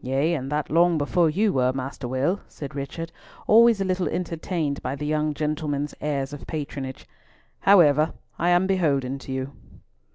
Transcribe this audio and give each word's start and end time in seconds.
"Yea, 0.00 0.32
and 0.32 0.50
that 0.50 0.70
long 0.70 0.96
before 0.96 1.28
you 1.28 1.52
were, 1.52 1.70
Master 1.70 2.08
Will," 2.08 2.40
said 2.48 2.74
Richard, 2.74 3.12
always 3.46 3.78
a 3.78 3.84
little 3.84 4.08
entertained 4.08 4.80
by 4.82 4.96
the 4.96 5.04
young 5.04 5.34
gentleman's 5.34 5.94
airs 6.00 6.32
of 6.32 6.46
patronage. 6.46 7.06
"However, 7.60 8.14
I 8.38 8.48
am 8.48 8.66
beholden 8.66 9.18
to 9.18 9.32
you." 9.32 9.52